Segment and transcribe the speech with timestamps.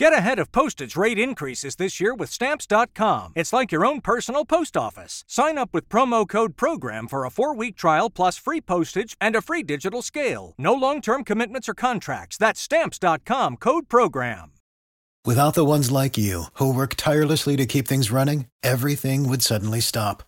[0.00, 3.34] Get ahead of postage rate increases this year with Stamps.com.
[3.36, 5.24] It's like your own personal post office.
[5.28, 9.36] Sign up with promo code PROGRAM for a four week trial plus free postage and
[9.36, 10.54] a free digital scale.
[10.56, 12.38] No long term commitments or contracts.
[12.38, 14.52] That's Stamps.com code PROGRAM.
[15.26, 19.80] Without the ones like you, who work tirelessly to keep things running, everything would suddenly
[19.80, 20.22] stop.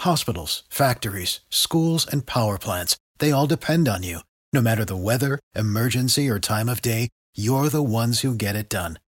[0.00, 4.18] Hospitals, factories, schools, and power plants, they all depend on you.
[4.52, 8.68] No matter the weather, emergency, or time of day, you're the ones who get it
[8.68, 8.98] done.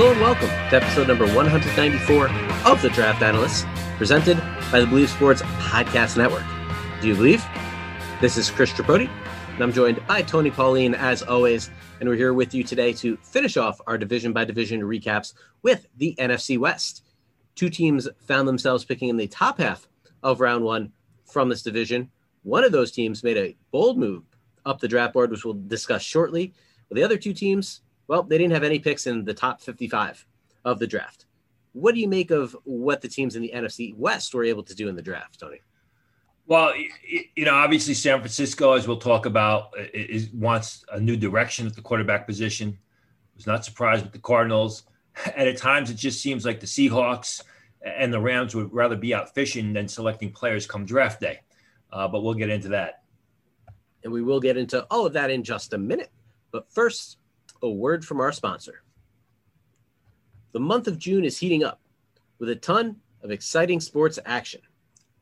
[0.00, 2.30] Hello and welcome to episode number 194
[2.64, 3.66] of The Draft Analysts,
[3.98, 4.38] presented
[4.72, 6.42] by the Believe Sports Podcast Network.
[7.02, 7.44] Do you believe?
[8.18, 9.10] This is Chris Tripodi,
[9.52, 13.18] and I'm joined by Tony Pauline as always, and we're here with you today to
[13.18, 17.04] finish off our division by division recaps with the NFC West.
[17.54, 19.86] Two teams found themselves picking in the top half
[20.22, 20.92] of round one
[21.26, 22.10] from this division.
[22.42, 24.24] One of those teams made a bold move
[24.64, 26.54] up the draft board, which we'll discuss shortly.
[26.90, 30.26] The other two teams well, they didn't have any picks in the top 55
[30.64, 31.26] of the draft.
[31.74, 34.74] What do you make of what the teams in the NFC West were able to
[34.74, 35.60] do in the draft, Tony?
[36.48, 36.74] Well,
[37.36, 41.76] you know, obviously San Francisco, as we'll talk about, is, wants a new direction at
[41.76, 42.76] the quarterback position.
[42.76, 44.82] I Was not surprised with the Cardinals.
[45.36, 47.42] And at times, it just seems like the Seahawks
[47.84, 51.40] and the Rams would rather be out fishing than selecting players come draft day.
[51.92, 53.02] Uh, but we'll get into that.
[54.02, 56.10] And we will get into all of that in just a minute.
[56.52, 57.18] But first,
[57.62, 58.82] a word from our sponsor.
[60.52, 61.80] The month of June is heating up
[62.38, 64.60] with a ton of exciting sports action,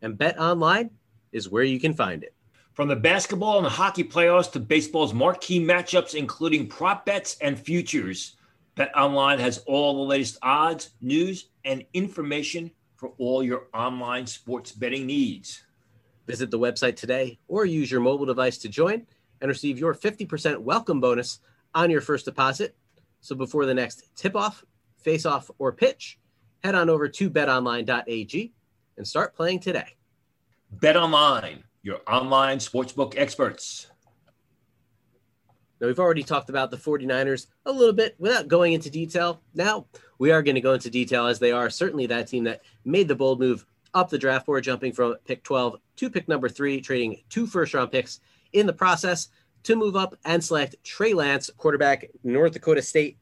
[0.02, 0.90] and Bet Online
[1.32, 2.34] is where you can find it.
[2.72, 8.36] From the basketball and hockey playoffs to baseball's marquee matchups, including prop bets and futures,
[8.76, 14.70] Bet Online has all the latest odds, news, and information for all your online sports
[14.70, 15.64] betting needs.
[16.28, 19.06] Visit the website today or use your mobile device to join
[19.40, 21.40] and receive your 50% welcome bonus
[21.78, 22.74] on your first deposit.
[23.20, 24.64] So before the next tip off,
[24.96, 26.18] face off, or pitch,
[26.64, 28.52] head on over to betonline.ag
[28.96, 29.94] and start playing today.
[30.76, 33.86] BetOnline, your online sportsbook experts.
[35.80, 39.40] Now, we've already talked about the 49ers a little bit without going into detail.
[39.54, 39.86] Now,
[40.18, 43.06] we are going to go into detail as they are certainly that team that made
[43.06, 46.80] the bold move up the draft board, jumping from pick 12 to pick number three,
[46.80, 48.18] trading two first round picks
[48.52, 49.28] in the process
[49.68, 53.18] to move up and select Trey Lance, quarterback, North Dakota State,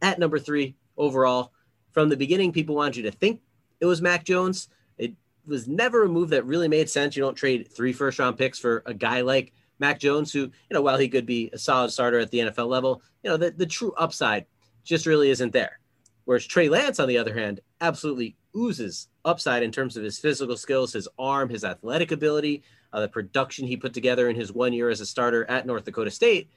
[0.00, 1.52] at number three overall.
[1.92, 3.42] From the beginning, people wanted you to think
[3.80, 4.68] it was Mac Jones.
[4.96, 5.12] It
[5.46, 7.14] was never a move that really made sense.
[7.14, 10.50] You don't trade three first round picks for a guy like Mac Jones, who, you
[10.70, 13.50] know, while he could be a solid starter at the NFL level, you know, the,
[13.50, 14.46] the true upside
[14.82, 15.80] just really isn't there.
[16.24, 20.56] Whereas Trey Lance, on the other hand, absolutely oozes upside in terms of his physical
[20.56, 22.62] skills, his arm, his athletic ability,
[22.92, 25.84] uh, the production he put together in his one year as a starter at North
[25.84, 26.50] Dakota State.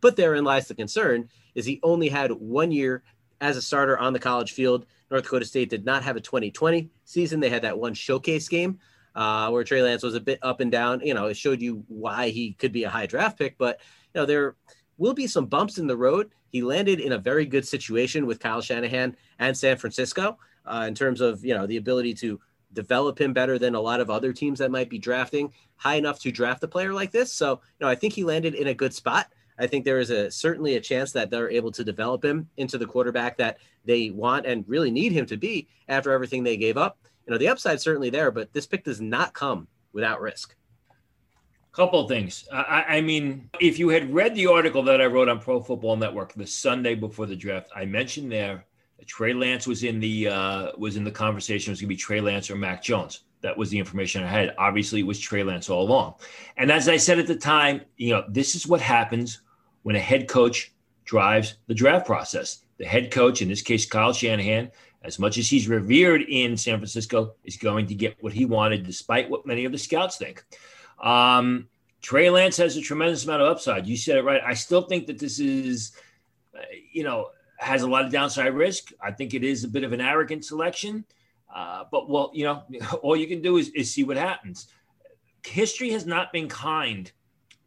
[0.00, 3.02] But therein lies the concern: is he only had one year
[3.40, 4.86] as a starter on the college field.
[5.10, 7.40] North Dakota State did not have a 2020 season.
[7.40, 8.78] They had that one showcase game
[9.14, 11.00] uh, where Trey Lance was a bit up and down.
[11.00, 13.80] You know, it showed you why he could be a high draft pick, but
[14.14, 14.56] you know there
[14.98, 16.30] will be some bumps in the road.
[16.48, 20.94] He landed in a very good situation with Kyle Shanahan and San Francisco uh, in
[20.94, 22.40] terms of you know the ability to
[22.72, 26.20] develop him better than a lot of other teams that might be drafting high enough
[26.20, 27.32] to draft a player like this.
[27.32, 29.28] So, you know, I think he landed in a good spot.
[29.58, 32.78] I think there is a certainly a chance that they're able to develop him into
[32.78, 36.76] the quarterback that they want and really need him to be after everything they gave
[36.76, 36.98] up.
[37.26, 40.54] You know, the upside's certainly there, but this pick does not come without risk.
[41.72, 42.48] Couple of things.
[42.52, 45.96] I, I, mean, if you had read the article that I wrote on Pro Football
[45.96, 48.64] Network the Sunday before the draft, I mentioned there
[49.06, 51.70] Trey Lance was in the uh, was in the conversation.
[51.70, 53.24] It was going to be Trey Lance or Mac Jones.
[53.42, 54.54] That was the information I had.
[54.58, 56.14] Obviously, it was Trey Lance all along.
[56.56, 59.40] And as I said at the time, you know, this is what happens
[59.82, 60.72] when a head coach
[61.04, 62.64] drives the draft process.
[62.76, 64.70] The head coach, in this case, Kyle Shanahan,
[65.02, 68.84] as much as he's revered in San Francisco, is going to get what he wanted,
[68.84, 70.44] despite what many of the scouts think.
[71.02, 71.68] Um,
[72.02, 73.86] Trey Lance has a tremendous amount of upside.
[73.86, 74.42] You said it right.
[74.44, 75.92] I still think that this is,
[76.54, 76.60] uh,
[76.92, 77.30] you know,
[77.60, 78.92] has a lot of downside risk.
[79.00, 81.04] I think it is a bit of an arrogant selection.
[81.54, 82.62] Uh, but well, you know,
[83.02, 84.68] all you can do is, is see what happens.
[85.46, 87.10] History has not been kind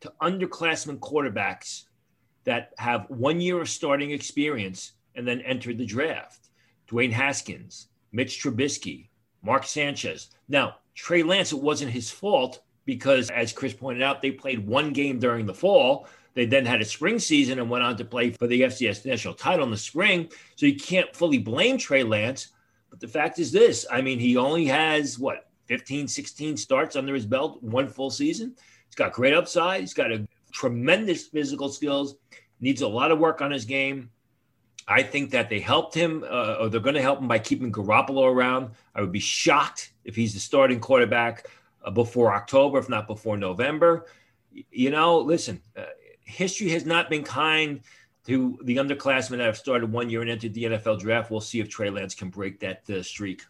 [0.02, 1.84] to underclassmen quarterbacks
[2.44, 6.50] that have one year of starting experience and then entered the draft.
[6.90, 9.08] Dwayne Haskins, Mitch Trubisky,
[9.42, 10.30] Mark Sanchez.
[10.48, 14.92] Now, Trey Lance, it wasn't his fault because, as Chris pointed out, they played one
[14.92, 16.08] game during the fall.
[16.34, 19.36] They then had a spring season and went on to play for the FCS national
[19.36, 20.30] title in the spring.
[20.56, 22.50] So you can't fully blame Trey Lance.
[22.90, 27.14] But the fact is this I mean, he only has what, 15, 16 starts under
[27.14, 28.56] his belt, one full season.
[28.86, 29.82] He's got great upside.
[29.82, 32.16] He's got a tremendous physical skills,
[32.60, 34.10] needs a lot of work on his game.
[34.88, 37.72] I think that they helped him, uh, or they're going to help him by keeping
[37.72, 38.72] Garoppolo around.
[38.94, 41.48] I would be shocked if he's the starting quarterback
[41.84, 44.08] uh, before October, if not before November.
[44.72, 45.86] You know, listen, uh,
[46.34, 47.82] history has not been kind
[48.26, 51.30] to the underclassmen that have started one year and entered the NFL draft.
[51.30, 53.44] We'll see if Trey Lance can break that uh, streak.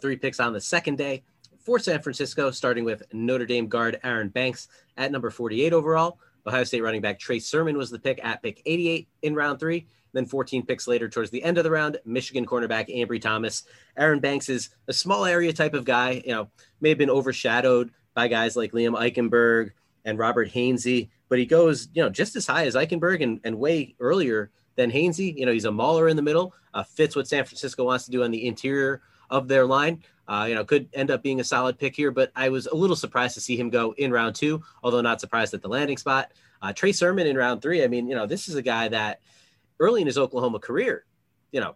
[0.00, 1.22] Three picks on the second day
[1.60, 6.18] for San Francisco, starting with Notre Dame guard Aaron Banks at number 48 overall.
[6.46, 9.86] Ohio State running back Trey Sermon was the pick at pick 88 in round three.
[10.12, 13.64] Then 14 picks later, towards the end of the round, Michigan cornerback Ambry Thomas.
[13.96, 16.22] Aaron Banks is a small area type of guy.
[16.26, 16.48] You know,
[16.80, 19.70] may have been overshadowed by guys like Liam Eichenberg
[20.04, 23.58] and Robert Hainsey, but he goes, you know, just as high as Eichenberg and, and
[23.58, 25.36] way earlier than Hainsey.
[25.36, 28.10] You know, he's a mauler in the middle, uh, fits what San Francisco wants to
[28.10, 30.02] do on the interior of their line.
[30.28, 32.74] Uh, you know, could end up being a solid pick here, but I was a
[32.74, 35.96] little surprised to see him go in round two, although not surprised at the landing
[35.96, 36.32] spot.
[36.60, 37.82] Uh, Trey Sermon in round three.
[37.82, 39.20] I mean, you know, this is a guy that
[39.80, 41.04] early in his Oklahoma career,
[41.50, 41.74] you know,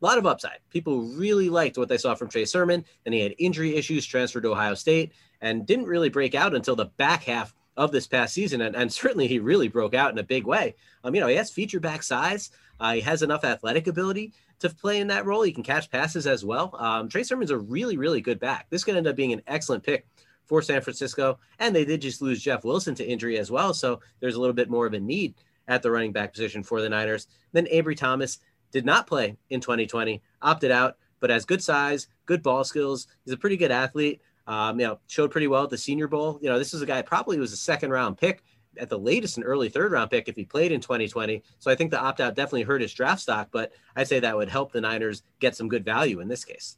[0.00, 0.58] a lot of upside.
[0.70, 2.84] People really liked what they saw from Trey Sermon.
[3.04, 5.12] and he had injury issues, transferred to Ohio State,
[5.44, 8.62] and didn't really break out until the back half of this past season.
[8.62, 10.74] And, and certainly he really broke out in a big way.
[11.04, 12.50] Um, you know, he has feature back size.
[12.80, 15.42] Uh, he has enough athletic ability to play in that role.
[15.42, 16.74] He can catch passes as well.
[16.78, 18.66] Um, Trey Sermon's a really, really good back.
[18.70, 20.06] This could end up being an excellent pick
[20.46, 21.38] for San Francisco.
[21.58, 23.74] And they did just lose Jeff Wilson to injury as well.
[23.74, 25.34] So there's a little bit more of a need
[25.68, 27.26] at the running back position for the Niners.
[27.52, 28.38] Then Ambry Thomas
[28.72, 33.08] did not play in 2020, opted out, but has good size, good ball skills.
[33.24, 34.22] He's a pretty good athlete.
[34.46, 36.38] Um, you know, showed pretty well at the Senior Bowl.
[36.42, 38.42] You know, this is a guy probably was a second round pick
[38.78, 41.42] at the latest an early third round pick if he played in 2020.
[41.58, 44.36] So I think the opt out definitely hurt his draft stock, but I'd say that
[44.36, 46.76] would help the Niners get some good value in this case.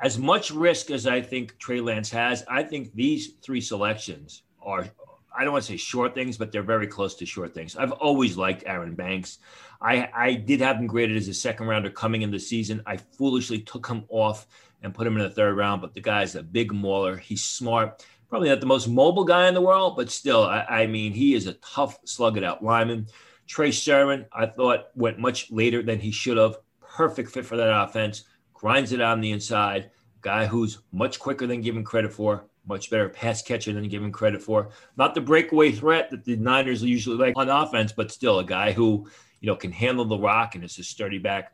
[0.00, 4.88] As much risk as I think Trey Lance has, I think these three selections are
[5.36, 7.76] I don't want to say short things, but they're very close to short things.
[7.76, 9.38] I've always liked Aaron Banks.
[9.80, 12.82] I, I did have him graded as a second rounder coming in the season.
[12.86, 14.46] I foolishly took him off
[14.82, 17.16] and put him in the third round, but the guy's a big mauler.
[17.16, 18.04] He's smart.
[18.28, 21.34] Probably not the most mobile guy in the world, but still, I, I mean, he
[21.34, 23.06] is a tough, slug it out lineman.
[23.46, 26.56] Trey Sermon, I thought went much later than he should have.
[26.80, 28.24] Perfect fit for that offense.
[28.54, 29.90] Grinds it on the inside.
[30.20, 34.42] Guy who's much quicker than given credit for much better pass catcher than given credit
[34.42, 34.70] for.
[34.96, 38.72] Not the breakaway threat that the Niners usually like on offense, but still a guy
[38.72, 39.08] who,
[39.40, 41.52] you know, can handle the rock and is a sturdy back.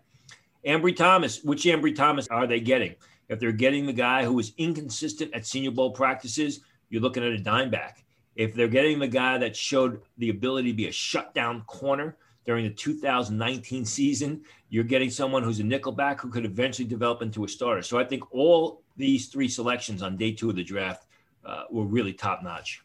[0.66, 2.94] Ambry Thomas, which Ambry Thomas are they getting?
[3.28, 6.60] If they're getting the guy who is inconsistent at Senior Bowl practices,
[6.90, 8.04] you're looking at a dime back.
[8.36, 12.16] If they're getting the guy that showed the ability to be a shutdown corner
[12.46, 17.44] during the 2019 season, you're getting someone who's a nickelback who could eventually develop into
[17.44, 17.82] a starter.
[17.82, 21.06] So I think all these three selections on day two of the draft
[21.44, 22.82] uh, were really top notch.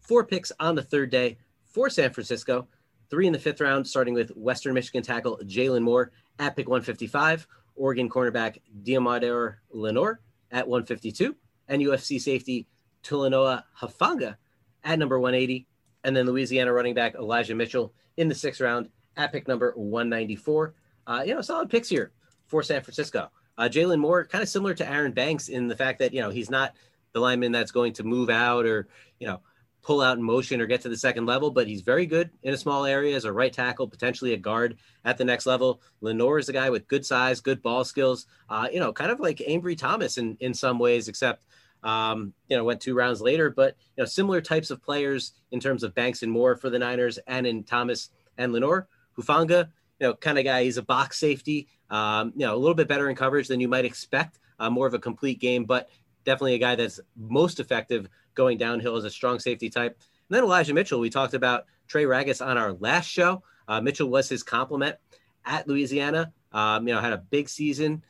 [0.00, 2.66] Four picks on the third day for San Francisco.
[3.10, 7.46] Three in the fifth round, starting with Western Michigan tackle Jaylon Moore at pick 155,
[7.76, 11.36] Oregon cornerback Deommodore Lenoir at 152,
[11.68, 12.66] and USC safety
[13.02, 14.36] Talanoa Hufanga
[14.84, 15.66] at number 180,
[16.04, 20.74] and then Louisiana running back Elijah Mitchell in the sixth round at pick number 194.
[21.06, 22.12] Uh, you know, solid picks here
[22.46, 23.30] for San Francisco.
[23.60, 26.30] Uh, Jaylon Moore, kind of similar to Aaron Banks in the fact that, you know,
[26.30, 26.74] he's not
[27.12, 28.88] the lineman that's going to move out or,
[29.18, 29.42] you know,
[29.82, 32.54] pull out in motion or get to the second level, but he's very good in
[32.54, 35.82] a small area as a right tackle, potentially a guard at the next level.
[36.00, 39.20] Lenoir is a guy with good size, good ball skills, uh, you know, kind of
[39.20, 41.44] like Ambry Thomas in, in some ways, except,
[41.82, 45.60] um, you know, went two rounds later, but, you know, similar types of players in
[45.60, 48.88] terms of Banks and Moore for the Niners and in Thomas and Lenoir.
[49.18, 49.68] Hufanga,
[50.00, 52.88] you know, kind of guy, he's a box safety, um, you know, a little bit
[52.88, 55.90] better in coverage than you might expect, uh, more of a complete game, but
[56.24, 59.98] definitely a guy that's most effective going downhill as a strong safety type.
[60.28, 63.42] And then Elijah Mitchell, we talked about Trey Ragas on our last show.
[63.68, 64.96] Uh, Mitchell was his complement
[65.44, 66.32] at Louisiana.
[66.52, 68.02] Um, you know, had a big season,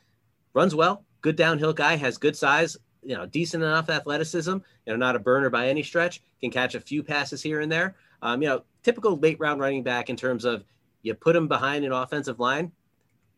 [0.53, 4.51] runs well, good downhill guy, has good size, you know, decent enough athleticism.
[4.51, 6.21] You know, not a burner by any stretch.
[6.39, 7.95] Can catch a few passes here and there.
[8.21, 10.63] Um, you know, typical late round running back in terms of
[11.01, 12.71] you put him behind an offensive line,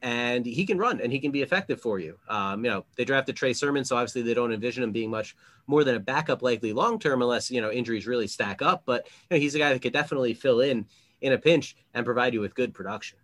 [0.01, 2.17] and he can run and he can be effective for you.
[2.27, 5.35] Um, you know, they drafted Trey Sermon, so obviously they don't envision him being much
[5.65, 8.83] more than a backup likely long term, unless you know injuries really stack up.
[8.85, 10.85] But you know, he's a guy that could definitely fill in
[11.21, 13.17] in a pinch and provide you with good production.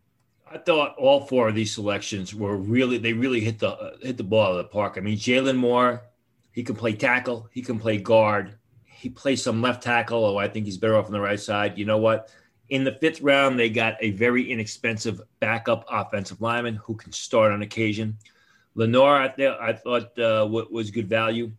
[0.52, 4.18] I thought all four of these selections were really they really hit the uh, hit
[4.18, 4.96] the ball out of the park.
[4.98, 6.02] I mean, Jaylon Moore,
[6.52, 10.26] he can play tackle, he can play guard, he plays some left tackle.
[10.26, 11.78] Oh, I think he's better off on the right side.
[11.78, 12.32] You know what?
[12.70, 17.52] In the fifth round, they got a very inexpensive backup offensive lineman who can start
[17.52, 18.18] on occasion.
[18.76, 21.52] Lenoir, I, th- I thought uh, was good value.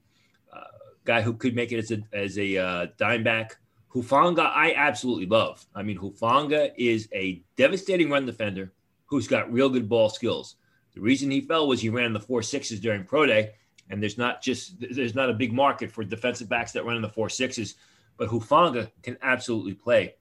[0.53, 0.61] Uh,
[1.05, 3.57] guy who could make it as a as a uh, dime back.
[3.93, 5.67] Hufanga, I absolutely love.
[5.75, 8.73] I mean, Hufanga is a devastating run defender
[9.07, 10.55] who's got real good ball skills.
[10.95, 13.55] The reason he fell was he ran the four sixes during pro day,
[13.91, 17.03] and there's not just there's not a big market for defensive backs that run in
[17.03, 17.75] the four sixes,
[18.17, 20.15] but Hufanga can absolutely play.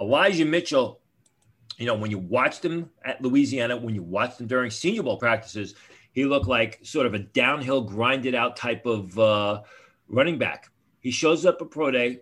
[0.00, 1.00] Elijah Mitchell,
[1.76, 5.18] you know, when you watched him at Louisiana, when you watched him during Senior Bowl
[5.18, 5.74] practices,
[6.12, 9.62] he looked like sort of a downhill, grinded out type of uh,
[10.08, 10.70] running back.
[11.00, 12.20] He shows up at pro day.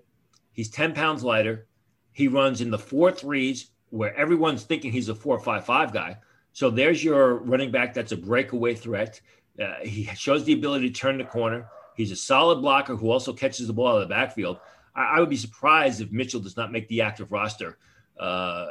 [0.52, 1.66] He's 10 pounds lighter.
[2.12, 6.18] He runs in the four threes where everyone's thinking he's a four five five guy.
[6.52, 9.20] So there's your running back that's a breakaway threat.
[9.60, 11.68] Uh, he shows the ability to turn the corner.
[11.96, 14.58] He's a solid blocker who also catches the ball out of the backfield.
[14.98, 17.78] I, I would be surprised if Mitchell does not make the active roster
[18.18, 18.66] uh,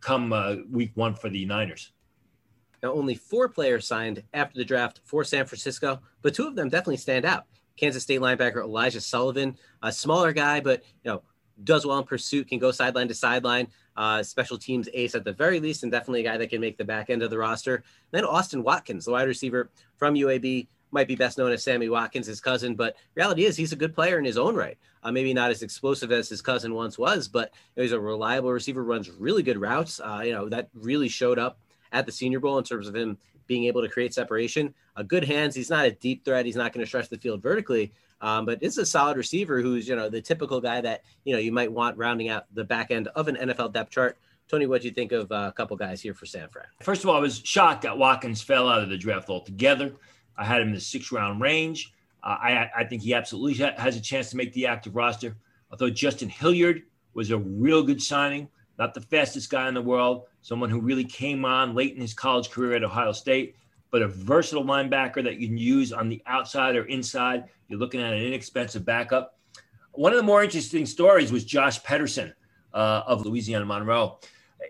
[0.00, 1.92] come uh, week one for the Niners.
[2.82, 6.68] Now, only four players signed after the draft for San Francisco, but two of them
[6.68, 7.46] definitely stand out.
[7.76, 11.22] Kansas State linebacker Elijah Sullivan, a smaller guy, but you know
[11.64, 15.32] does well in pursuit, can go sideline to sideline uh, special teams ace at the
[15.32, 17.82] very least, and definitely a guy that can make the back end of the roster.
[18.10, 22.26] Then Austin Watkins, the wide receiver from UAB, might be best known as Sammy Watkins,
[22.26, 24.78] his cousin, but reality is he's a good player in his own right.
[25.02, 27.98] Uh, maybe not as explosive as his cousin once was, but you know, he's a
[27.98, 30.00] reliable receiver, runs really good routes.
[30.00, 31.58] Uh, you know that really showed up
[31.92, 34.74] at the Senior Bowl in terms of him being able to create separation.
[34.96, 35.54] A good hands.
[35.54, 36.46] He's not a deep threat.
[36.46, 39.88] He's not going to stretch the field vertically, um, but is a solid receiver who's,
[39.88, 42.90] you know, the typical guy that, you know, you might want rounding out the back
[42.90, 44.16] end of an NFL depth chart.
[44.48, 46.66] Tony, what do you think of uh, a couple guys here for San Fran?
[46.80, 49.94] First of all, I was shocked that Watkins fell out of the draft altogether.
[50.36, 51.92] I had him in the six round range.
[52.22, 55.36] Uh, I, I think he absolutely has a chance to make the active roster.
[55.70, 56.82] Although Justin Hilliard
[57.14, 58.48] was a real good signing,
[58.78, 62.14] not the fastest guy in the world, someone who really came on late in his
[62.14, 63.56] college career at Ohio State,
[63.90, 67.44] but a versatile linebacker that you can use on the outside or inside.
[67.68, 69.38] You're looking at an inexpensive backup.
[69.92, 72.32] One of the more interesting stories was Josh Pederson
[72.72, 74.18] uh, of Louisiana Monroe.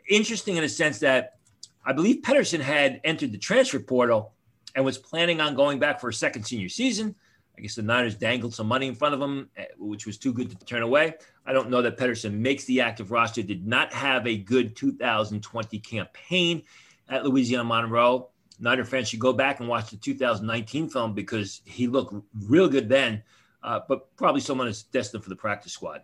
[0.08, 1.38] Interesting in a sense that
[1.84, 4.31] I believe Pederson had entered the transfer portal
[4.74, 7.14] and was planning on going back for a second senior season.
[7.56, 10.32] I guess the Niners dangled some money in front of him, eh, which was too
[10.32, 11.14] good to turn away.
[11.44, 15.78] I don't know that Pederson makes the active roster, did not have a good 2020
[15.80, 16.62] campaign
[17.08, 18.30] at Louisiana Monroe.
[18.58, 22.14] Niner fans should go back and watch the 2019 film because he looked
[22.46, 23.22] real good then,
[23.62, 26.02] uh, but probably someone is destined for the practice squad.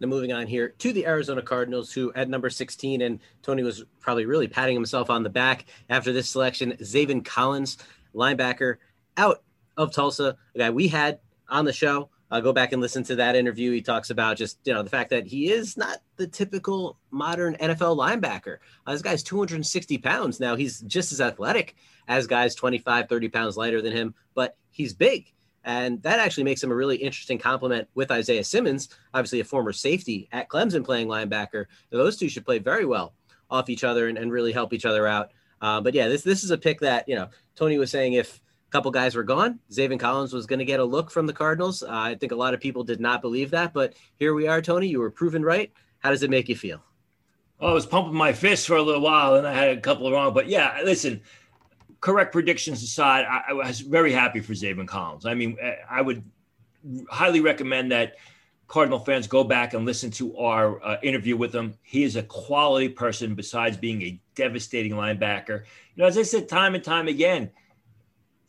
[0.00, 3.84] Now, moving on here to the Arizona Cardinals, who at number 16, and Tony was
[4.00, 6.72] probably really patting himself on the back after this selection.
[6.80, 7.78] Zaven Collins,
[8.14, 8.76] linebacker,
[9.16, 9.42] out
[9.76, 13.16] of Tulsa, a guy we had on the show uh, go back and listen to
[13.16, 13.70] that interview.
[13.70, 17.54] He talks about just you know the fact that he is not the typical modern
[17.56, 18.58] NFL linebacker.
[18.86, 20.40] Uh, this guy's 260 pounds.
[20.40, 21.76] Now he's just as athletic
[22.08, 25.32] as guys 25, 30 pounds lighter than him, but he's big.
[25.64, 29.72] And that actually makes him a really interesting complement with Isaiah Simmons, obviously a former
[29.72, 31.66] safety at Clemson playing linebacker.
[31.90, 33.14] Those two should play very well
[33.50, 35.32] off each other and, and really help each other out.
[35.60, 38.42] Uh, but yeah, this this is a pick that you know Tony was saying if
[38.68, 39.58] a couple guys were gone.
[39.70, 41.82] Zaven Collins was going to get a look from the Cardinals.
[41.82, 44.60] Uh, I think a lot of people did not believe that, but here we are,
[44.60, 44.88] Tony.
[44.88, 45.72] You were proven right.
[46.00, 46.82] How does it make you feel?
[47.58, 50.10] Well, I was pumping my fist for a little while, and I had a couple
[50.12, 50.34] wrong.
[50.34, 51.22] But yeah, listen,
[52.04, 55.24] correct predictions aside, I, I was very happy for Zaven Collins.
[55.24, 55.56] I mean,
[55.88, 56.22] I would
[57.08, 58.16] highly recommend that
[58.68, 61.78] Cardinal fans go back and listen to our uh, interview with him.
[61.82, 65.62] He is a quality person besides being a devastating linebacker.
[65.94, 67.50] You know, as I said time and time again,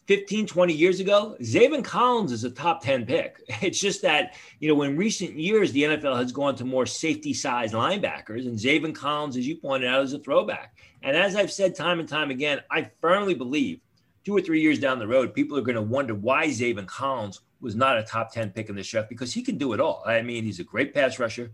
[0.07, 3.41] 15, 20 years ago, Zaven Collins is a top 10 pick.
[3.61, 7.33] It's just that, you know, in recent years, the NFL has gone to more safety
[7.33, 10.77] size linebackers, and Zaven Collins, as you pointed out, is a throwback.
[11.01, 13.79] And as I've said time and time again, I firmly believe
[14.23, 17.41] two or three years down the road, people are going to wonder why Zaven Collins
[17.61, 20.03] was not a top 10 pick in this draft because he can do it all.
[20.05, 21.51] I mean, he's a great pass rusher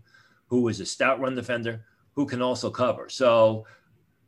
[0.48, 3.08] who is a stout run defender who can also cover.
[3.08, 3.66] So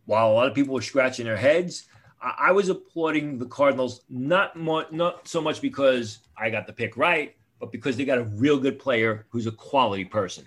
[0.07, 1.87] while a lot of people were scratching their heads,
[2.25, 6.97] I was applauding the Cardinals not more, not so much because I got the pick
[6.97, 10.47] right, but because they got a real good player who's a quality person.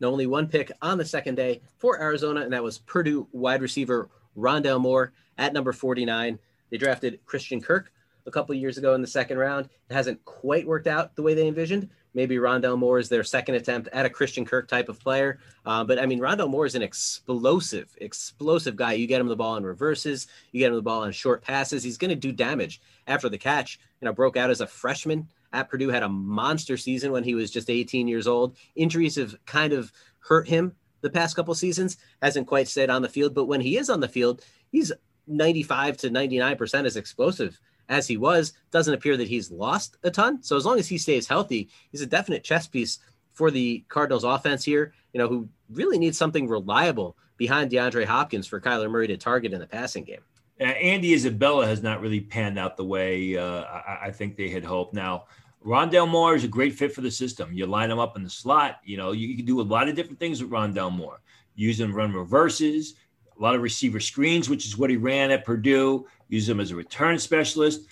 [0.00, 3.62] Now, only one pick on the second day for Arizona, and that was Purdue wide
[3.62, 6.38] receiver Rondale Moore at number 49.
[6.70, 7.92] They drafted Christian Kirk
[8.26, 9.68] a couple years ago in the second round.
[9.90, 11.88] It hasn't quite worked out the way they envisioned.
[12.14, 15.40] maybe Rondale Moore is their second attempt at a Christian Kirk type of player.
[15.66, 18.92] Uh, but I mean, Rondale Moore is an explosive, explosive guy.
[18.92, 21.82] You get him the ball in reverses, you get him the ball on short passes.
[21.82, 23.78] He's going to do damage after the catch.
[24.00, 27.34] You know, broke out as a freshman at Purdue, had a monster season when he
[27.34, 28.56] was just 18 years old.
[28.74, 31.96] Injuries have kind of hurt him the past couple seasons.
[32.20, 34.92] Hasn't quite stayed on the field, but when he is on the field, he's
[35.26, 38.52] 95 to 99% as explosive as he was.
[38.70, 40.42] Doesn't appear that he's lost a ton.
[40.42, 42.98] So as long as he stays healthy, he's a definite chess piece
[43.32, 48.46] for the Cardinals offense here, you know, who really needs something reliable behind DeAndre Hopkins
[48.46, 50.20] for Kyler Murray to target in the passing game.
[50.60, 54.64] Andy Isabella has not really panned out the way uh, I, I, think they had
[54.64, 54.94] hoped.
[54.94, 55.24] Now,
[55.66, 57.52] Rondale Moore is a great fit for the system.
[57.52, 58.80] You line him up in the slot.
[58.84, 61.20] You know, you, you can do a lot of different things with Rondale Moore.
[61.56, 62.94] Use him run reverses,
[63.38, 66.06] a lot of receiver screens, which is what he ran at Purdue.
[66.28, 67.88] Use him as a return specialist.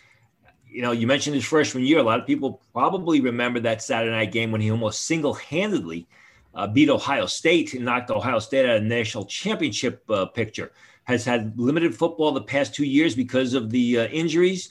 [0.69, 1.99] You know, you mentioned his freshman year.
[1.99, 6.07] A lot of people probably remember that Saturday night game when he almost single-handedly
[6.55, 10.73] uh, beat Ohio State and knocked Ohio State out of the national championship uh, picture.
[11.05, 14.71] Has had limited football the past two years because of the uh, injuries,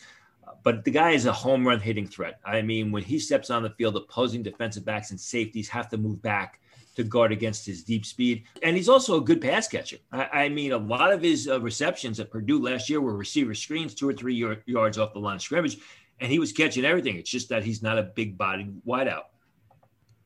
[0.63, 2.39] but the guy is a home run hitting threat.
[2.45, 5.97] I mean, when he steps on the field, opposing defensive backs and safeties have to
[5.97, 6.60] move back
[6.95, 8.43] to guard against his deep speed.
[8.63, 9.97] And he's also a good pass catcher.
[10.11, 13.55] I, I mean, a lot of his uh, receptions at Purdue last year were receiver
[13.55, 15.77] screens, two or three yard, yards off the line of scrimmage,
[16.19, 17.15] and he was catching everything.
[17.15, 19.23] It's just that he's not a big bodied wideout.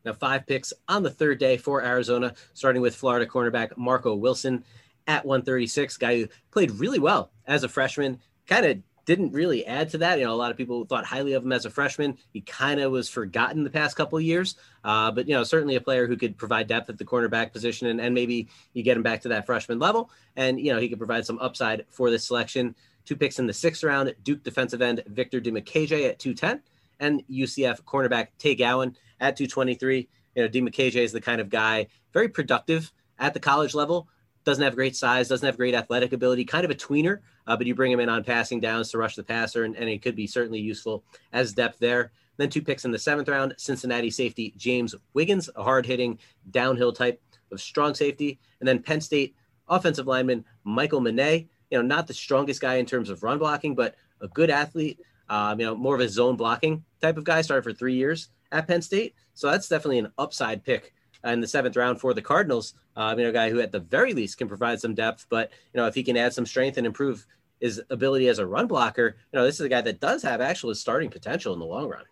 [0.03, 4.63] Now, five picks on the third day for Arizona, starting with Florida cornerback Marco Wilson
[5.07, 9.89] at 136, guy who played really well as a freshman, kind of didn't really add
[9.89, 10.19] to that.
[10.19, 12.17] You know, a lot of people thought highly of him as a freshman.
[12.33, 15.75] He kind of was forgotten the past couple of years, uh, but you know, certainly
[15.75, 18.97] a player who could provide depth at the cornerback position, and, and maybe you get
[18.97, 22.09] him back to that freshman level, and you know, he could provide some upside for
[22.09, 22.75] this selection.
[23.05, 26.61] Two picks in the sixth round: Duke defensive end Victor Dimukeje at 210,
[26.99, 30.07] and UCF cornerback Tay Gowan at 223.
[30.35, 34.07] You know, Dimukeje is the kind of guy very productive at the college level
[34.45, 37.67] doesn't have great size, doesn't have great athletic ability, kind of a tweener, uh, but
[37.67, 40.15] you bring him in on passing downs to rush the passer, and, and he could
[40.15, 42.11] be certainly useful as depth there.
[42.37, 46.19] Then two picks in the seventh round Cincinnati safety James Wiggins, a hard hitting
[46.51, 48.39] downhill type of strong safety.
[48.59, 49.35] And then Penn State
[49.67, 53.73] offensive lineman Michael Menet, you know, not the strongest guy in terms of run blocking,
[53.73, 57.41] but a good athlete, um, you know, more of a zone blocking type of guy,
[57.41, 59.15] started for three years at Penn State.
[59.33, 60.93] So that's definitely an upside pick
[61.33, 62.73] in the seventh round for the Cardinals.
[62.95, 65.51] Uh, you know, a guy who at the very least can provide some depth, but
[65.73, 67.25] you know, if he can add some strength and improve
[67.59, 70.41] his ability as a run blocker, you know, this is a guy that does have
[70.41, 72.03] actual starting potential in the long run.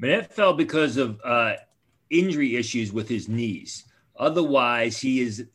[0.00, 1.54] But Menet fell because of uh,
[2.10, 3.84] injury issues with his knees.
[4.16, 5.46] Otherwise, he is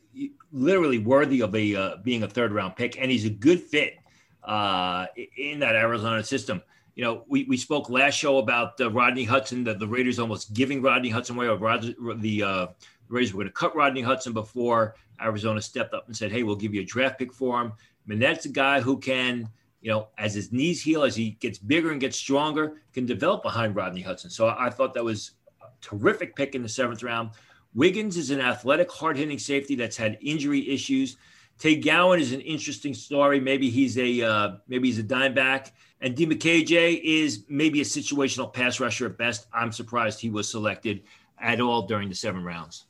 [0.52, 3.96] literally worthy of a uh, being a third round pick, and he's a good fit
[4.44, 6.62] uh, in that Arizona system.
[6.96, 10.54] You know, we, we spoke last show about uh, Rodney Hudson, the, the Raiders almost
[10.54, 12.68] giving Rodney Hudson away, or Roger, the uh,
[13.10, 16.56] Raiders were going to cut Rodney Hudson before Arizona stepped up and said, "Hey, we'll
[16.56, 19.50] give you a draft pick for him." I mean, that's a guy who can,
[19.82, 23.44] you know, as his knees heal, as he gets bigger and gets stronger, can develop
[23.44, 24.30] behind Rodney Hudson.
[24.30, 27.32] So I, I thought that was a terrific pick in the seventh round.
[27.74, 31.18] Wiggins is an athletic, hard hitting safety that's had injury issues.
[31.60, 33.40] Tay Gowan is an interesting story.
[33.40, 35.74] Maybe he's a uh, maybe he's a dime back.
[36.02, 39.48] And Dimukeje is maybe a situational pass rusher at best.
[39.54, 41.04] I'm surprised he was selected
[41.40, 42.86] at all during the seven rounds.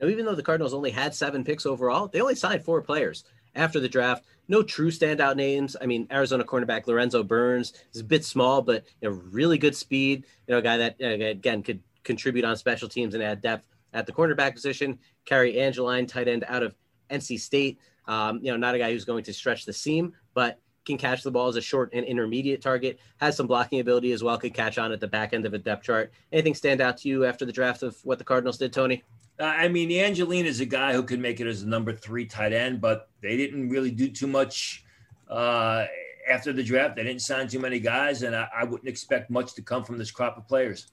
[0.00, 3.24] Now, even though the Cardinals only had seven picks overall, they only signed four players
[3.54, 4.24] after the draft.
[4.48, 5.76] No true standout names.
[5.80, 9.76] I mean, Arizona cornerback Lorenzo Burns is a bit small, but you know, really good
[9.76, 10.24] speed.
[10.46, 13.66] You know, a guy that uh, again could contribute on special teams and add depth
[13.92, 14.98] at the cornerback position.
[15.24, 16.74] Cary Angeline, tight end out of
[17.10, 17.78] NC State.
[18.06, 21.22] Um, you know, not a guy who's going to stretch the seam, but can catch
[21.22, 22.98] the ball as a short and intermediate target.
[23.18, 24.38] Has some blocking ability as well.
[24.38, 26.12] Could catch on at the back end of a depth chart.
[26.32, 29.04] Anything stand out to you after the draft of what the Cardinals did, Tony?
[29.38, 32.26] Uh, I mean, Angeline is a guy who could make it as a number three
[32.26, 34.84] tight end, but they didn't really do too much
[35.30, 35.84] uh,
[36.28, 36.96] after the draft.
[36.96, 39.98] They didn't sign too many guys, and I, I, wouldn't expect much to come from
[39.98, 40.88] this crop of players.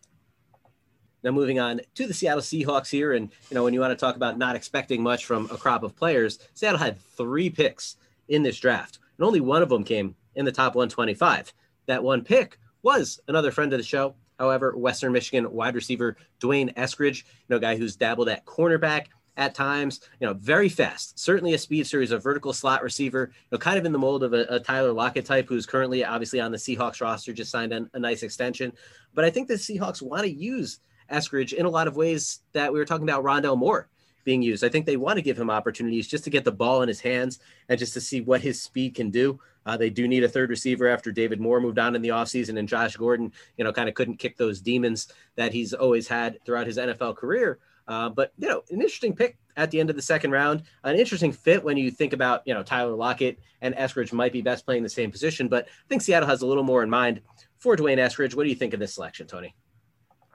[1.26, 3.98] Now, moving on to the Seattle Seahawks here, and you know, when you want to
[3.98, 7.98] talk about not expecting much from a crop of players, Seattle had three picks
[8.30, 11.52] in this draft, and only one of them came in the top 125.
[11.88, 16.74] That one pick was another friend of the show, However, Western Michigan wide receiver D'Wayne
[16.76, 19.06] Eskridge, you know, guy who's dabbled at cornerback
[19.38, 21.20] at times, you know, very fast.
[21.20, 24.24] Certainly a speed series, a vertical slot receiver, you know, kind of in the mold
[24.24, 27.74] of a, a Tyler Lockett type, who's currently obviously on the Seahawks roster, just signed
[27.74, 28.72] a, a nice extension.
[29.14, 30.80] But I think the Seahawks want to use
[31.12, 33.88] Eskridge in a lot of ways that we were talking about Rondale Moore
[34.24, 34.64] being used.
[34.64, 37.00] I think they want to give him opportunities just to get the ball in his
[37.00, 37.40] hands
[37.70, 40.52] and just to see what his speed can do Uh, they do need a third
[40.52, 43.90] receiver after David Moore moved on in the offseason and Josh Gordon, you know, kind
[43.90, 47.58] of couldn't kick those demons that he's always had throughout his NFL career.
[47.88, 50.96] Uh, but you know, an interesting pick at the end of the second round, an
[50.96, 54.66] interesting fit when you think about you know Tyler Lockett and Eskridge might be best
[54.66, 57.22] playing the same position, but I think Seattle has a little more in mind
[57.58, 58.36] for D'Wayne Eskridge.
[58.36, 59.56] What do you think of this selection, Tony?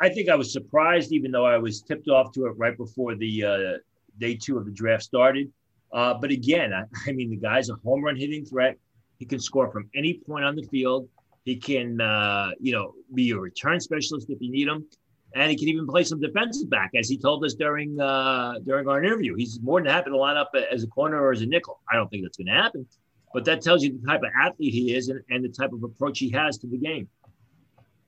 [0.00, 3.14] I think I was surprised, even though I was tipped off to it right before
[3.14, 3.78] the uh,
[4.18, 5.52] day two of the draft started.
[5.92, 8.76] Uh, but again, I, I, mean, the guy's a home run hitting threat.
[9.18, 11.08] He can score from any point on the field.
[11.44, 14.86] He can, uh, you know, be a return specialist if you need him
[15.34, 18.88] and he can even play some defensive back, as he told us during uh, during
[18.88, 19.34] our interview.
[19.36, 21.80] He's more than happy to line up as a corner or as a nickel.
[21.90, 22.86] I don't think that's going to happen,
[23.32, 25.82] but that tells you the type of athlete he is and, and the type of
[25.82, 27.08] approach he has to the game.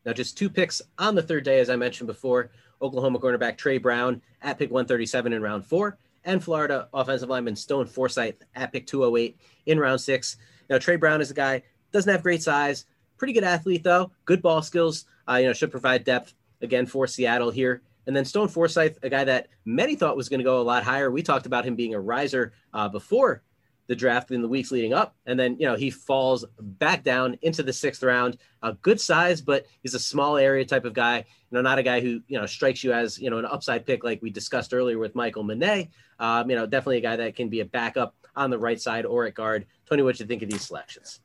[0.04, 2.50] Now, just two picks on the third day, as I mentioned before.
[2.80, 7.86] Oklahoma cornerback Trey Brown at pick 137 in round four, and Florida offensive lineman Stone
[7.86, 10.36] Forsythe at pick 208 in round six.
[10.68, 11.62] Now, Trey Brown is a guy
[11.92, 12.86] doesn't have great size,
[13.18, 15.04] pretty good athlete though, good ball skills.
[15.28, 17.82] Uh, you know, should provide depth again for Seattle here.
[18.06, 20.82] And then Stone Forsythe, a guy that many thought was going to go a lot
[20.82, 21.10] higher.
[21.10, 23.42] We talked about him being a riser uh, before
[23.86, 25.14] the draft in the weeks leading up.
[25.26, 28.36] And then, you know, he falls back down into the sixth round.
[28.62, 31.18] A good size, but he's a small area type of guy.
[31.18, 33.84] You know, not a guy who, you know, strikes you as, you know, an upside
[33.84, 35.88] pick like we discussed earlier with Michael Menet.
[36.18, 39.04] Um, you know, definitely a guy that can be a backup on the right side
[39.04, 39.66] or at guard.
[39.88, 41.20] Tony, what you think of these selections?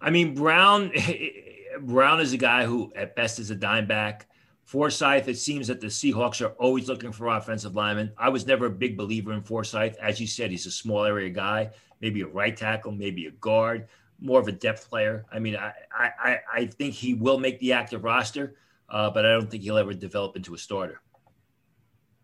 [0.00, 0.92] I mean, Brown
[1.80, 4.28] Brown is a guy who, at best, is a dime back.
[4.68, 8.12] Forsythe, it seems that the Seahawks are always looking for offensive linemen.
[8.18, 9.94] I was never a big believer in Forsythe.
[9.98, 11.70] As you said, he's a small area guy,
[12.02, 13.88] maybe a right tackle, maybe a guard,
[14.20, 15.24] more of a depth player.
[15.32, 18.56] I mean, I I, I think he will make the active roster,
[18.90, 21.00] uh, but I don't think he'll ever develop into a starter.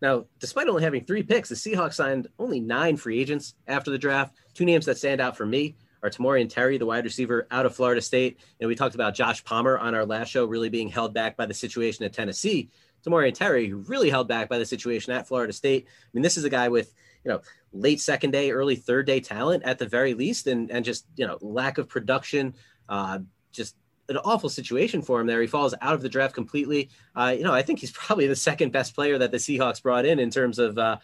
[0.03, 3.97] Now, despite only having three picks, the Seahawks signed only nine free agents after the
[3.97, 4.35] draft.
[4.53, 7.75] Two names that stand out for me are Tamorrion Terry, the wide receiver out of
[7.75, 8.39] Florida State.
[8.59, 11.47] And we talked about Josh Palmer on our last show, really being held back by
[11.47, 12.69] the situation at Tennessee.
[13.03, 15.87] Tamorrion Terry who really held back by the situation at Florida State.
[15.87, 17.41] I mean, this is a guy with, you know,
[17.73, 21.25] late second day, early third day talent at the very least, and and just you
[21.25, 22.53] know lack of production,
[22.87, 23.19] uh,
[23.51, 23.75] just
[24.09, 25.41] an awful situation for him there.
[25.41, 26.89] He falls out of the draft completely.
[27.15, 30.05] Uh, you know, I think he's probably the second best player that the Seahawks brought
[30.05, 30.97] in in terms of uh,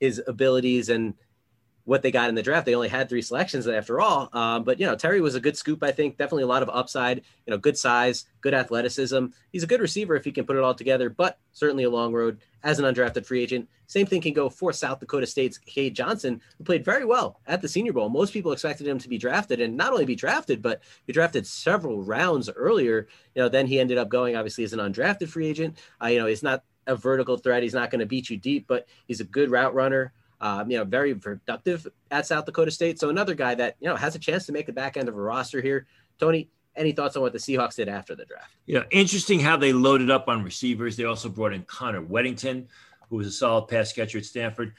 [0.00, 1.14] his abilities and
[1.84, 2.66] what they got in the draft.
[2.66, 4.30] They only had three selections after all.
[4.32, 5.82] Um, but you know, Terry was a good scoop.
[5.82, 7.18] I think definitely a lot of upside.
[7.46, 9.26] You know, good size, good athleticism.
[9.52, 11.10] He's a good receiver if he can put it all together.
[11.10, 13.68] But certainly a long road as an undrafted free agent.
[13.86, 17.60] Same thing can go for South Dakota State's Cade Johnson, who played very well at
[17.60, 18.08] the Senior Bowl.
[18.08, 21.46] Most people expected him to be drafted, and not only be drafted, but be drafted
[21.46, 23.06] several rounds earlier.
[23.34, 25.76] You know, then he ended up going obviously as an undrafted free agent.
[26.02, 27.62] Uh, you know, he's not a vertical threat.
[27.62, 30.12] He's not going to beat you deep, but he's a good route runner
[30.44, 33.00] um, you know, very productive at South Dakota State.
[33.00, 35.16] So another guy that you know has a chance to make the back end of
[35.16, 35.86] a roster here.
[36.20, 38.52] Tony, any thoughts on what the Seahawks did after the draft?
[38.66, 40.98] Yeah, interesting how they loaded up on receivers.
[40.98, 42.66] They also brought in Connor Wedington,
[43.08, 44.74] who was a solid pass catcher at Stanford.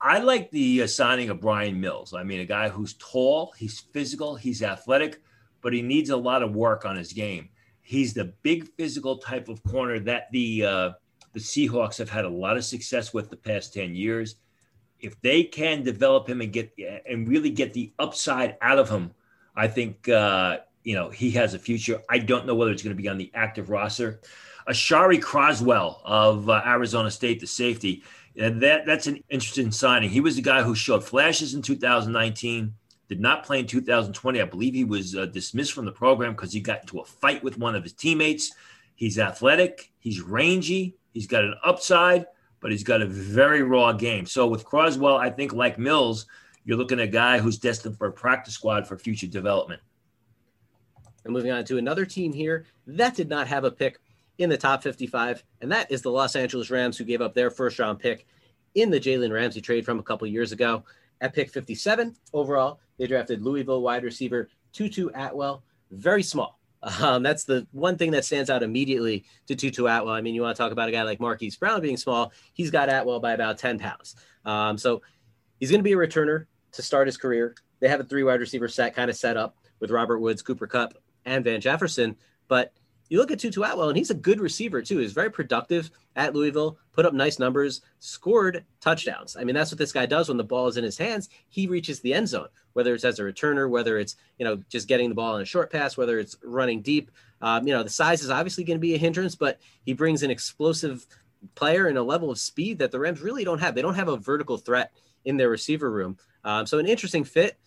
[0.00, 2.14] I like the uh, signing of Bryan Mills.
[2.14, 5.20] I mean, a guy who's tall, he's physical, he's athletic,
[5.60, 7.50] but he needs a lot of work on his game.
[7.82, 10.90] He's the big physical type of corner that the uh,
[11.34, 14.36] the Seahawks have had a lot of success with the past ten years
[15.00, 16.72] if they can develop him and get
[17.08, 19.12] and really get the upside out of him,
[19.54, 22.02] I think uh, you know he has a future.
[22.08, 24.20] I don't know whether it's going to be on the active roster.
[24.68, 28.02] Aashari Crosswell of uh, Arizona State, the safety,
[28.36, 30.10] and that that's an interesting signing.
[30.10, 32.74] He was the guy who showed flashes in 2019.
[33.08, 34.40] Did not play in 2020.
[34.40, 37.44] I believe he was uh, dismissed from the program because he got into a fight
[37.44, 38.52] with one of his teammates.
[38.96, 39.92] He's athletic.
[40.00, 40.96] He's rangy.
[41.12, 42.26] He's got an upside
[42.66, 44.26] but he's got a very raw game.
[44.26, 46.26] So with Crosswell, I think like Mills,
[46.64, 49.80] you're looking at a guy who's destined for a practice squad for future development.
[51.22, 54.00] And moving on to another team here that did not have a pick
[54.38, 57.52] in the top 55, and that is the Los Angeles Rams, who gave up their
[57.52, 58.26] first round pick
[58.74, 60.82] in the Jalen Ramsey trade from a couple years ago.
[61.20, 67.44] At pick 57 overall, they drafted Louisville wide receiver Tutu Atwell, very small, um, that's
[67.44, 70.10] the one thing that stands out immediately to Tutu Atwell.
[70.10, 72.32] I mean, you want to talk about a guy like Marquise Brown being small.
[72.54, 74.16] He's got Atwell by about 10 pounds.
[74.44, 75.02] Um, so
[75.58, 77.54] he's going to be a returner to start his career.
[77.80, 80.66] They have a three wide receiver set kind of set up with Robert Woods, Cooper
[80.66, 82.16] Kupp, and Van Jefferson.
[82.48, 82.72] But
[83.08, 84.98] you look at Tutu Atwell, and he's a good receiver too.
[84.98, 89.36] He's very productive at Louisville, put up nice numbers, scored touchdowns.
[89.36, 91.28] I mean, that's what this guy does when the ball is in his hands.
[91.48, 94.88] He reaches the end zone, whether it's as a returner, whether it's you know just
[94.88, 97.10] getting the ball in a short pass, whether it's running deep.
[97.40, 100.22] Um, you know, the size is obviously going to be a hindrance, but he brings
[100.22, 101.06] an explosive
[101.54, 103.74] player and a level of speed that the Rams really don't have.
[103.74, 104.92] They don't have a vertical threat
[105.24, 106.16] in their receiver room.
[106.44, 107.58] Um, so an interesting fit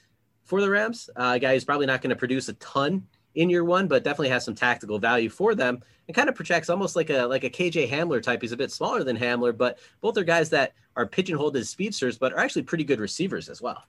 [0.44, 1.10] for the Rams.
[1.16, 4.04] Uh, a guy who's probably not going to produce a ton in year one, but
[4.04, 7.44] definitely has some tactical value for them and kind of projects almost like a like
[7.44, 8.42] a KJ Hamler type.
[8.42, 12.18] He's a bit smaller than Hamler, but both are guys that are pigeonholed as speedsters,
[12.18, 13.84] but are actually pretty good receivers as well.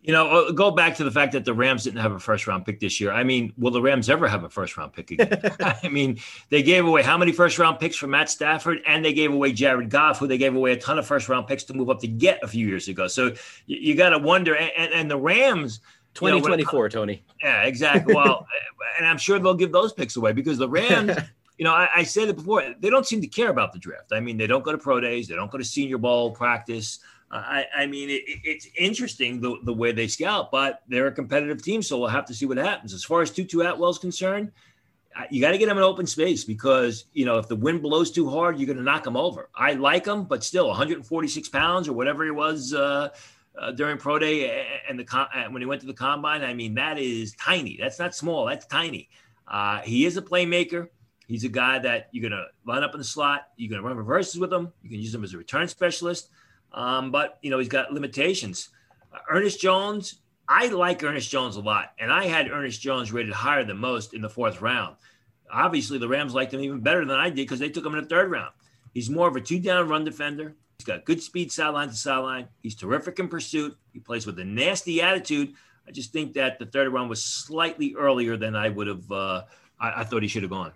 [0.00, 2.46] You know, uh, go back to the fact that the Rams didn't have a first
[2.46, 3.12] round pick this year.
[3.12, 5.38] I mean, will the Rams ever have a first round pick again?
[5.60, 6.18] I mean,
[6.50, 9.52] they gave away how many first round picks for Matt Stafford, and they gave away
[9.52, 12.00] Jared Goff, who they gave away a ton of first round picks to move up
[12.00, 13.08] to get a few years ago.
[13.08, 13.34] So
[13.66, 14.54] you, you got to wonder.
[14.54, 15.80] And, and, and, the Rams,
[16.18, 17.22] 2024, you know, Tony.
[17.42, 18.14] Yeah, exactly.
[18.14, 18.46] Well,
[18.98, 21.16] and I'm sure they'll give those picks away because the Rams.
[21.58, 24.12] you know, I, I, said it before, they don't seem to care about the draft.
[24.12, 27.00] I mean, they don't go to pro days, they don't go to senior bowl practice.
[27.32, 31.60] I, I mean, it, it's interesting the, the way they scout, but they're a competitive
[31.60, 32.94] team, so we'll have to see what happens.
[32.94, 34.52] As far as Tutu Atwell's concerned,
[35.30, 38.10] you got to get him in open space because you know if the wind blows
[38.10, 39.48] too hard, you're going to knock him over.
[39.54, 43.08] I like him, but still, 146 pounds or whatever he was uh,
[43.60, 46.42] uh, during pro day and the when he went to the combine.
[46.42, 47.76] I mean, that is tiny.
[47.80, 48.46] That's not small.
[48.46, 49.08] That's tiny.
[49.46, 50.88] Uh, he is a playmaker.
[51.26, 53.48] He's a guy that you're going to line up in the slot.
[53.56, 54.72] You're going to run reverses with him.
[54.82, 56.30] You can use him as a return specialist.
[56.72, 58.70] Um, but you know he's got limitations.
[59.12, 63.32] Uh, Ernest Jones, I like Ernest Jones a lot, and I had Ernest Jones rated
[63.32, 64.96] higher than most in the fourth round.
[65.50, 68.02] Obviously, the Rams liked him even better than I did because they took him in
[68.02, 68.52] the third round.
[68.92, 70.56] He's more of a two-down run defender.
[70.78, 72.46] He's got good speed sideline to sideline.
[72.62, 73.76] He's terrific in pursuit.
[73.92, 75.54] He plays with a nasty attitude.
[75.88, 79.10] I just think that the third round was slightly earlier than I would have.
[79.10, 79.42] Uh,
[79.80, 80.70] I, I thought he should have gone.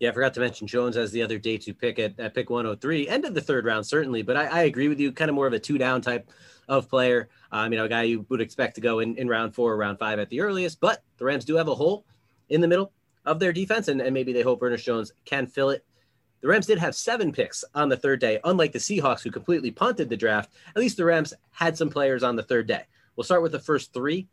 [0.00, 2.50] Yeah, I forgot to mention Jones as the other day to pick at, at pick
[2.50, 3.06] 103.
[3.06, 5.12] End of the third round, certainly, but I, I agree with you.
[5.12, 6.28] Kind of more of a two down type
[6.66, 7.28] of player.
[7.52, 9.76] Um, you know, a guy you would expect to go in, in round four or
[9.76, 12.04] round five at the earliest, but the Rams do have a hole
[12.48, 12.92] in the middle
[13.24, 15.84] of their defense, and, and maybe they hope Ernest Jones can fill it.
[16.40, 19.70] The Rams did have seven picks on the third day, unlike the Seahawks, who completely
[19.70, 20.50] punted the draft.
[20.74, 22.84] At least the Rams had some players on the third day.
[23.14, 24.26] We'll start with the first three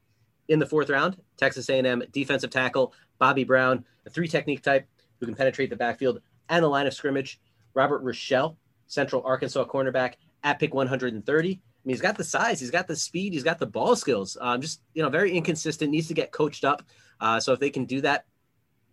[0.47, 1.17] in the fourth round.
[1.35, 4.87] Texas A&M defensive tackle Bobby Brown, a three technique type
[5.19, 7.41] who can penetrate the backfield and the line of scrimmage.
[7.73, 8.55] Robert Rochell,
[8.87, 11.49] Central Arkansas cornerback at pick 130.
[11.49, 11.59] I mean,
[11.93, 14.37] he's got the size, he's got the speed, he's got the ball skills.
[14.39, 15.91] Um, just you know, very inconsistent.
[15.91, 16.83] Needs to get coached up.
[17.19, 18.25] Uh, so if they can do that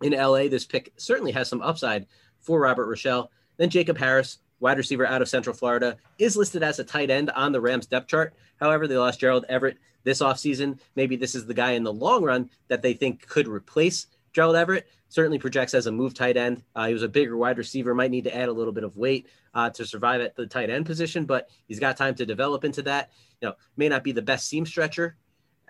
[0.01, 2.07] in LA, this pick certainly has some upside
[2.45, 3.29] for Robert Rochell.
[3.57, 7.29] Then Jacob Harris, wide receiver out of Central Florida, is listed as a tight end
[7.31, 8.33] on the Rams depth chart.
[8.59, 10.79] However, they lost Gerald Everett this offseason.
[10.95, 14.55] Maybe this is the guy in the long run that they think could replace Gerald
[14.55, 16.61] Everett certainly projects as a move tight end.
[16.75, 18.97] Uh, he was a bigger wide receiver, might need to add a little bit of
[18.97, 22.65] weight uh, to survive at the tight end position, but he's got time to develop
[22.65, 23.11] into that.
[23.41, 25.15] You know, may not be the best seam stretcher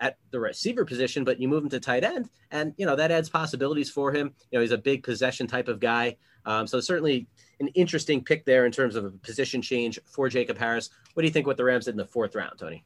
[0.00, 3.10] at the receiver position, but you move him to tight end, and you know that
[3.10, 4.32] adds possibilities for him.
[4.50, 7.28] You know, he's a big possession type of guy, um, so certainly
[7.60, 10.90] an interesting pick there in terms of a position change for Jacob Harris.
[11.14, 11.46] What do you think?
[11.46, 12.84] What the Rams did in the fourth round, Tony?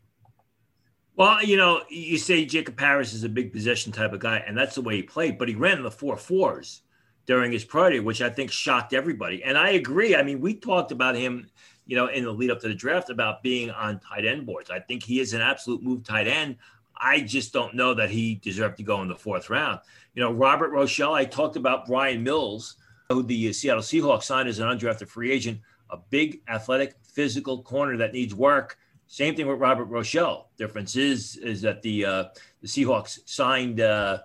[1.16, 4.56] Well, you know, you say Jacob Harris is a big possession type of guy, and
[4.56, 6.82] that's the way he played, but he ran the four fours
[7.26, 9.44] during his party, which I think shocked everybody.
[9.44, 10.16] And I agree.
[10.16, 11.50] I mean, we talked about him,
[11.86, 14.70] you know, in the lead up to the draft about being on tight end boards.
[14.70, 16.56] I think he is an absolute move tight end.
[17.00, 19.80] I just don't know that he deserved to go in the fourth round.
[20.14, 22.76] You know, Robert Rochell, I talked about Bryan Mills,
[23.08, 25.60] who the Seattle Seahawks signed as an undrafted free agent,
[25.90, 28.78] a big, athletic, physical corner that needs work.
[29.06, 30.46] Same thing with Robert Rochell.
[30.56, 32.24] Difference is is that the uh,
[32.60, 34.18] the Seahawks signed uh,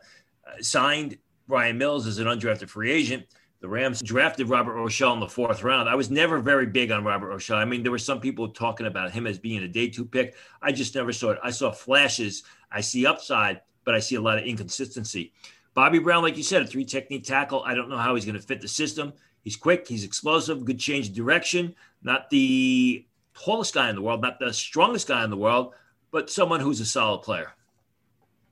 [0.59, 3.25] signed Bryan Mills as an undrafted free agent.
[3.61, 5.89] The Rams drafted Robert Rochell in the fourth round.
[5.89, 7.55] I was never very big on Robert Rochell.
[7.55, 10.35] I mean, there were some people talking about him as being a day two pick.
[10.61, 11.39] I just never saw it.
[11.41, 12.43] I saw flashes.
[12.75, 15.31] I see upside, but I see a lot of inconsistency.
[15.73, 17.63] Bobby Brown, like you said, a three technique tackle.
[17.63, 19.13] I don't know how he's going to fit the system.
[19.43, 21.73] He's quick, he's explosive, good change of direction.
[22.03, 25.73] Not the tallest guy in the world, not the strongest guy in the world,
[26.11, 27.53] but someone who's a solid player.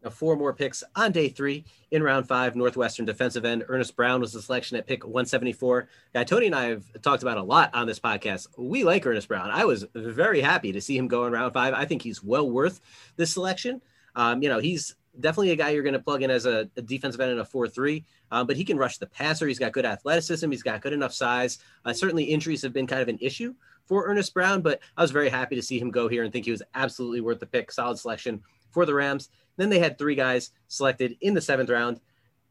[0.03, 2.55] Now, four more picks on day three in round five.
[2.55, 5.87] Northwestern defensive end Ernest Brown was the selection at pick 174.
[6.13, 8.47] Guy Tony and I have talked about a lot on this podcast.
[8.57, 9.49] We like Ernest Brown.
[9.49, 11.73] I was very happy to see him go in round five.
[11.73, 12.81] I think he's well worth
[13.15, 13.81] this selection.
[14.15, 16.81] Um, you know, he's definitely a guy you're going to plug in as a, a
[16.81, 19.85] defensive end in a 4-3 um, but he can rush the passer he's got good
[19.85, 23.53] athleticism he's got good enough size uh, certainly injuries have been kind of an issue
[23.85, 26.45] for Ernest Brown, but I was very happy to see him go here and think
[26.45, 27.71] he was absolutely worth the pick.
[27.71, 29.29] Solid selection for the Rams.
[29.57, 31.99] Then they had three guys selected in the seventh round.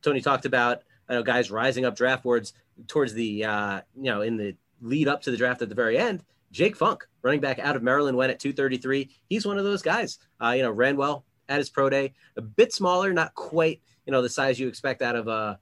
[0.03, 2.53] Tony talked about you know, guys rising up draft boards
[2.87, 5.99] towards the uh, you know in the lead up to the draft at the very
[5.99, 6.25] end.
[6.51, 9.11] Jake Funk, running back out of Maryland, went at 233.
[9.27, 10.19] He's one of those guys.
[10.43, 12.15] Uh, you know, ran well at his pro day.
[12.37, 15.59] A bit smaller, not quite you know the size you expect out of a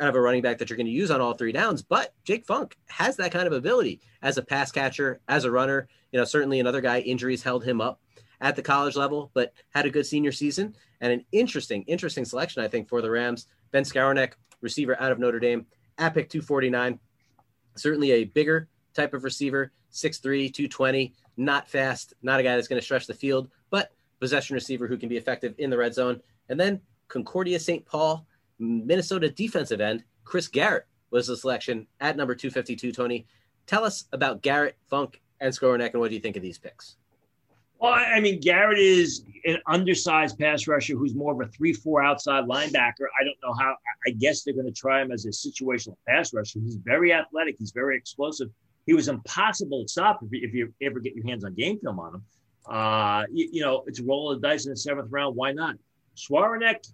[0.00, 1.82] out of a running back that you're going to use on all three downs.
[1.82, 5.88] But Jake Funk has that kind of ability as a pass catcher, as a runner.
[6.12, 8.00] You know, certainly another guy injuries held him up
[8.40, 12.62] at the college level, but had a good senior season and an interesting, interesting selection,
[12.62, 13.46] I think, for the Rams.
[13.70, 15.66] Ben Skowronek, receiver out of Notre Dame,
[15.98, 16.98] at pick 249.
[17.76, 22.80] Certainly a bigger type of receiver, 6'3, 220, not fast, not a guy that's going
[22.80, 26.20] to stretch the field, but possession receiver who can be effective in the red zone.
[26.48, 27.84] And then Concordia St.
[27.84, 28.26] Paul,
[28.58, 32.92] Minnesota defensive end, Chris Garrett was the selection at number 252.
[32.92, 33.26] Tony,
[33.66, 36.96] tell us about Garrett, Funk, and Skowronek, and what do you think of these picks?
[37.78, 42.44] Well, I mean, Garrett is an undersized pass rusher who's more of a three-four outside
[42.44, 43.04] linebacker.
[43.20, 43.76] I don't know how.
[44.06, 46.58] I guess they're going to try him as a situational pass rusher.
[46.60, 47.56] He's very athletic.
[47.58, 48.48] He's very explosive.
[48.86, 51.78] He was impossible to stop if you, if you ever get your hands on game
[51.78, 52.22] film on him.
[52.68, 55.36] Uh, you, you, know, it's a roll of the dice in the seventh round.
[55.36, 55.76] Why not?
[56.16, 56.86] Skowronek,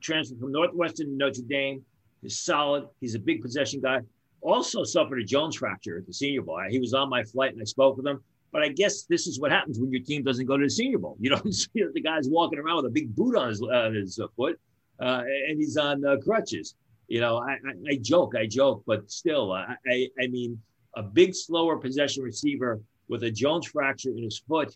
[0.00, 1.84] transferred from Northwestern to Notre Dame,
[2.22, 2.86] He's solid.
[3.00, 4.00] He's a big possession guy.
[4.42, 6.60] Also suffered a Jones fracture at the Senior Bowl.
[6.68, 8.22] He was on my flight and I spoke with him.
[8.52, 10.98] But I guess this is what happens when your team doesn't go to the Senior
[10.98, 11.16] Bowl.
[11.20, 14.26] You see the guy's walking around with a big boot on his, uh, his uh,
[14.36, 14.58] foot,
[14.98, 16.74] and he's on uh, crutches.
[17.08, 20.60] You know, I, I, I, joke, I joke, but still, I, I mean,
[20.96, 24.74] a big, slower possession receiver with a Jones fracture in his foot,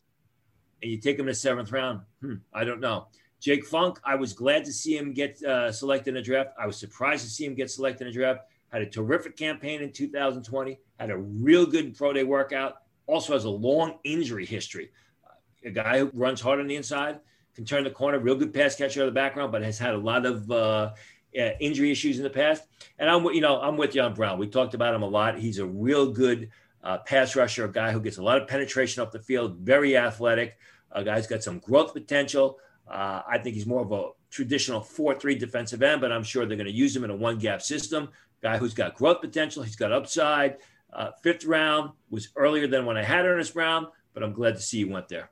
[0.83, 2.01] and you take him in the seventh round.
[2.21, 3.07] Hmm, I don't know.
[3.41, 6.51] Jake Funk, I was glad to see him get uh, selected in the draft.
[6.59, 8.41] I was surprised to see him get selected in the draft.
[8.73, 10.79] Had a terrific campaign in 2020.
[10.99, 14.91] Had a real good pro day workout also has a long injury history.
[15.65, 17.21] A guy who runs hard on the inside,
[17.55, 19.95] can turn the corner, real good pass catcher out of the background, but has had
[19.95, 20.91] a lot of uh,
[21.33, 22.65] injury issues in the past.
[22.99, 24.39] And I'm, you know, I'm with you on Brown.
[24.39, 25.39] We talked about him a lot.
[25.39, 26.51] He's a real good
[26.85, 29.97] uh, pass rusher, a guy who gets a lot of penetration up the field, very
[29.97, 30.59] athletic.
[30.93, 32.59] A guy who's got some growth potential.
[32.87, 36.59] Uh, I think he's more of a traditional 4-3 defensive end, but I'm sure they're
[36.59, 38.11] going to use him in a one-gap system.
[38.43, 39.63] Guy who's got growth potential.
[39.63, 40.59] He's got upside.
[40.93, 44.61] Uh, fifth round was earlier than when I had Earnest Brown, but I'm glad to
[44.61, 45.31] see he went there.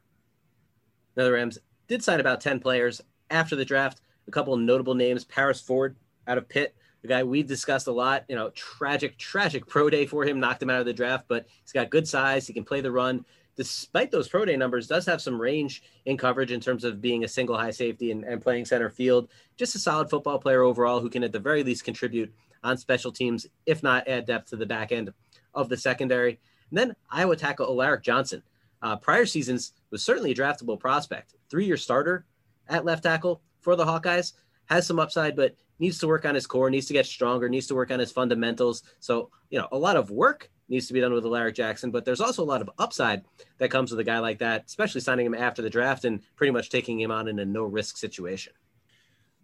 [1.16, 4.00] Now, the Rams did sign about 10 players after the draft.
[4.26, 7.92] A couple of notable names Paris Ford out of Pitt, the guy we've discussed a
[7.92, 8.24] lot.
[8.28, 11.46] You know, tragic, tragic pro day for him, knocked him out of the draft, but
[11.62, 12.46] he's got good size.
[12.46, 13.24] He can play the run.
[13.54, 17.24] Despite those pro day numbers, does have some range in coverage in terms of being
[17.24, 19.28] a single high safety and, and playing center field.
[19.56, 22.32] Just a solid football player overall who can, at the very least, contribute
[22.64, 25.12] on special teams, if not add depth to the back end
[25.54, 26.40] of the secondary.
[26.70, 28.42] And then Iowa tackle Alaric Johnson.
[28.80, 31.34] Uh, prior seasons was certainly a draftable prospect.
[31.50, 32.24] Three year starter
[32.68, 34.32] at left tackle for the Hawkeyes.
[34.72, 37.66] Has some upside, but needs to work on his core, needs to get stronger, needs
[37.66, 38.82] to work on his fundamentals.
[39.00, 42.06] So, you know, a lot of work needs to be done with Alaric Jackson, but
[42.06, 43.22] there's also a lot of upside
[43.58, 46.52] that comes with a guy like that, especially signing him after the draft and pretty
[46.52, 48.54] much taking him on in a no risk situation.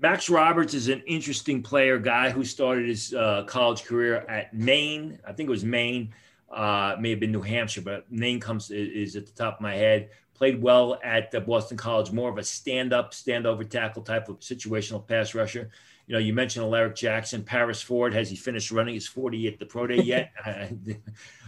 [0.01, 5.19] Max Roberts is an interesting player, guy who started his uh, college career at Maine.
[5.27, 6.15] I think it was Maine,
[6.51, 9.75] uh, may have been New Hampshire, but Maine comes is, at the top of my
[9.75, 10.11] head.
[10.39, 15.35] Played well at Boston College, more of a stand-up, stand-over tackle type of situational pass
[15.35, 15.69] rusher.
[16.07, 18.15] You know, you mentioned Alaric Jackson, Paris Ford.
[18.15, 20.31] Has he finished running his 40 at the pro day yet?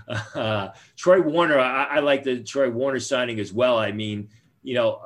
[0.34, 3.78] uh, Troy Warner, I, I, like the Troy Warner signing as well.
[3.78, 4.28] I mean,
[4.62, 5.00] you know,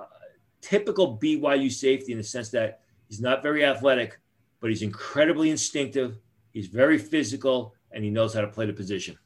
[0.60, 2.80] typical BYU safety in the sense that
[3.14, 4.18] He's not very athletic,
[4.60, 6.18] but he's incredibly instinctive.
[6.52, 9.16] He's very physical, and he knows how to play the position.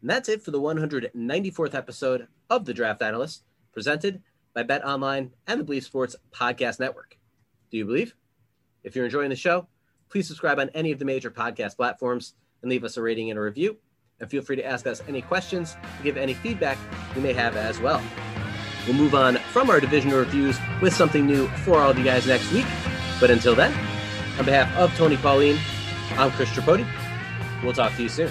[0.00, 4.22] And that's it for the 194th episode of The Draft Analyst, presented
[4.54, 7.18] by Bet Online and the Bleav Sports Podcast Network.
[7.70, 8.14] Do you believe?
[8.84, 9.66] If you're enjoying the show,
[10.08, 13.38] please subscribe on any of the major podcast platforms and leave us a rating and
[13.38, 13.76] a review.
[14.20, 16.78] And feel free to ask us any questions, and give any feedback
[17.14, 18.02] you may have as well.
[18.86, 22.26] We'll move on from our divisional reviews with something new for all of you guys
[22.26, 22.66] next week.
[23.20, 23.72] But until then,
[24.38, 25.58] on behalf of Tony Pauline,
[26.12, 26.86] I'm Chris Tripodi.
[27.62, 28.30] We'll talk to you soon.